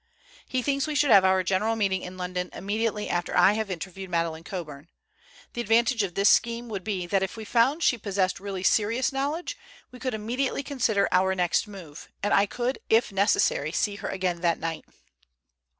[0.47, 4.09] He thinks we should have our general meeting in London immediately after I have interviewed
[4.09, 4.87] Madeleine Coburn.
[5.53, 9.13] The advantage of this scheme would be that if we found she possessed really serious
[9.13, 9.55] knowledge,
[9.91, 14.41] we could immediately consider our next move, and I could, if necessary, see her again
[14.41, 14.85] that night.